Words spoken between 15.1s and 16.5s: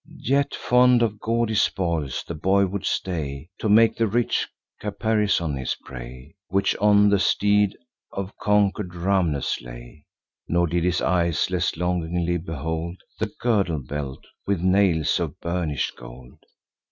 of burnish'd gold.